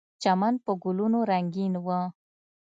چمن 0.21 0.53
په 0.65 0.71
ګلونو 0.83 1.19
رنګین 1.31 1.73
و. 1.85 1.87